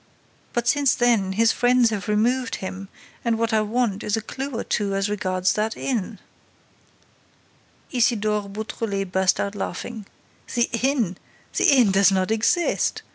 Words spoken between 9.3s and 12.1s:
out laughing: "The inn! The inn